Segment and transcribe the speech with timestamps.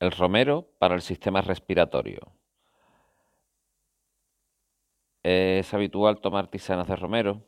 [0.00, 2.32] El romero para el sistema respiratorio.
[5.22, 7.42] Es habitual tomar tisanas de romero.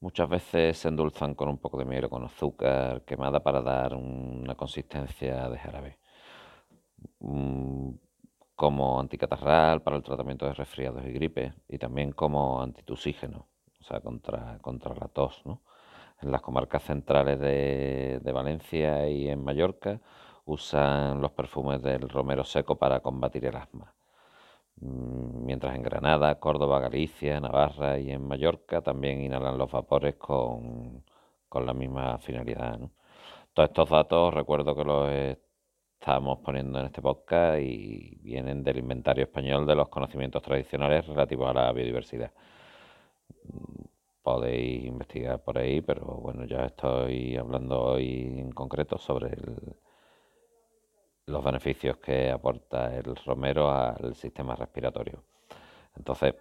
[0.00, 3.94] Muchas veces se endulzan con un poco de miel o con azúcar quemada para dar
[3.94, 5.98] una consistencia de jarabe.
[7.18, 7.90] Mm,
[8.54, 13.46] como anticatarral para el tratamiento de resfriados y gripe y también como antitusígeno,
[13.80, 15.42] o sea, contra, contra la tos.
[16.22, 20.00] En las comarcas centrales de Valencia y en Mallorca
[20.46, 23.94] usan los perfumes del romero seco para combatir el asma.
[24.80, 31.04] Mm, mientras en Granada, Córdoba, Galicia, Navarra y en Mallorca también inhalan los vapores con,
[31.54, 32.80] la misma finalidad.
[33.52, 35.10] Todos estos datos recuerdo que los
[36.00, 41.48] estamos poniendo en este podcast y vienen del inventario español de los conocimientos tradicionales relativos
[41.50, 42.32] a la biodiversidad.
[44.22, 49.76] Podéis investigar por ahí, pero bueno, ya estoy hablando hoy en concreto sobre el,
[51.26, 55.22] los beneficios que aporta el romero al sistema respiratorio.
[55.96, 56.34] Entonces,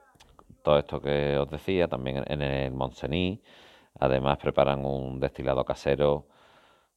[0.61, 3.41] todo esto que os decía, también en el Montseny,
[3.99, 6.27] además preparan un destilado casero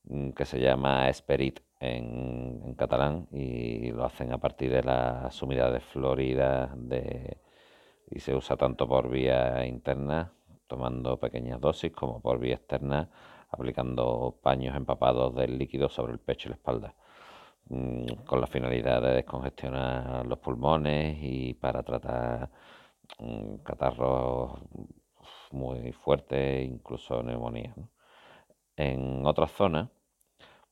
[0.05, 5.83] mm, que se llama Esperit en, catalán y lo hacen a partir de las humedades
[5.85, 7.39] floridas de,
[8.11, 10.33] y se usa tanto por vía interna,
[10.67, 13.11] tomando pequeñas dosis, como por vía externa,
[13.51, 16.95] aplicando paños empapados del líquido sobre el pecho y la espalda.
[17.69, 22.49] Mm, con la finalidad de descongestionar los pulmones y para tratar
[23.19, 24.61] mm, catarros
[25.53, 27.75] muy fuertes, incluso neumonía.
[28.77, 29.89] En otras zonas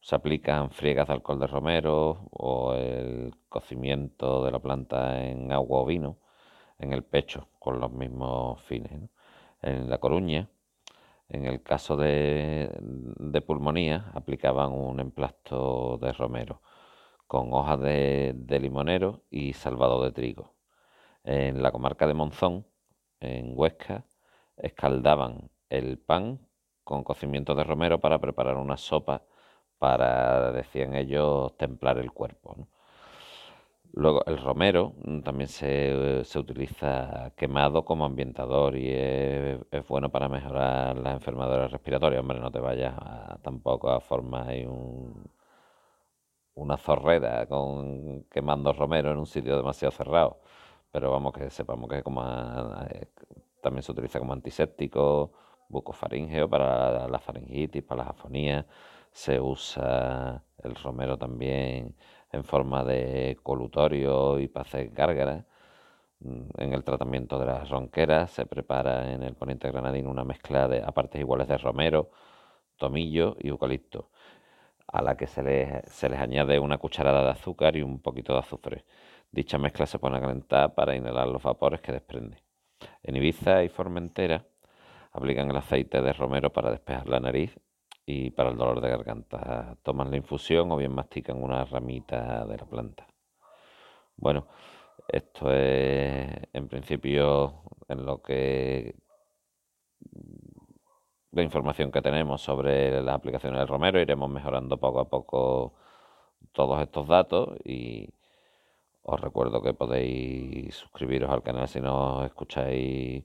[0.01, 5.81] se aplican friegas de alcohol de romero o el cocimiento de la planta en agua
[5.81, 6.19] o vino
[6.79, 8.93] en el pecho con los mismos fines.
[9.63, 10.49] En La Coruña,
[11.29, 16.63] en el caso de, de pulmonía, aplicaban un emplasto de romero
[17.27, 20.55] con hojas de, limonero y salvado de trigo.
[21.25, 22.67] En la comarca de Monzón,
[23.21, 24.05] en Huesca,
[24.57, 26.41] escaldaban el pan
[26.85, 29.25] con cocimiento de romero para preparar una sopa
[29.79, 32.69] para, decían ellos, templar el cuerpo.
[33.97, 41.15] Luego, el romero también se, utiliza quemado como ambientador y es, bueno para mejorar las
[41.15, 42.21] enfermedades respiratorias.
[42.21, 42.95] Hombre, no te vayas
[43.43, 45.24] tampoco a formar un,
[46.55, 50.41] una zorrera con quemando romero en un sitio demasiado cerrado.
[50.91, 52.23] Pero vamos que sepamos que como
[52.91, 53.09] eh,
[53.61, 55.33] también se utiliza como antiséptico,
[55.69, 58.67] bucofaringeo para la faringitis, para las afonías.
[59.11, 61.97] Se usa el romero también
[62.33, 65.45] en forma de colutorio y para hacer gárgaras.
[66.21, 70.69] Mm, en el tratamiento de las ronqueras se prepara en el poniente granadino una mezcla
[70.69, 72.11] de a partes iguales de romero,
[72.77, 74.11] tomillo y eucalipto
[74.87, 78.33] a la que se les, se les añade una cucharada de azúcar y un poquito
[78.33, 78.85] de azufre.
[79.31, 82.39] Dicha mezcla se pone a calentar para inhalar los vapores que desprende.
[83.03, 84.45] En Ibiza y Formentera
[85.13, 87.59] aplican el aceite de romero para despejar la nariz
[88.07, 89.77] y para el dolor de garganta.
[89.83, 93.07] Toman la infusión o bien mastican una ramita de la planta.
[94.17, 94.47] Bueno,
[95.09, 98.95] esto es en principio en lo que
[101.35, 104.01] la información que tenemos sobre las aplicaciones del Romero.
[104.01, 105.75] Iremos mejorando poco a poco
[106.53, 108.09] todos estos datos y
[109.03, 113.25] os recuerdo que podéis suscribiros al canal si nos escucháis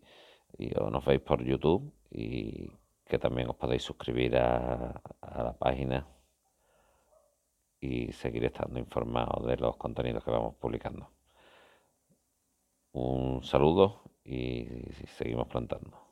[0.58, 2.70] y o nos veis por YouTube y
[3.06, 6.08] que también os podéis suscribir a, a la página
[7.80, 11.12] y seguir estando informados de los contenidos que vamos publicando.
[12.92, 14.66] Un saludo y
[15.18, 16.09] seguimos plantando.